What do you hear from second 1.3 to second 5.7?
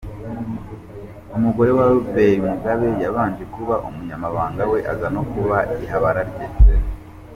Umugore wa Robert Mugabe yabanje kuba umunyamabanga we, aza no kuba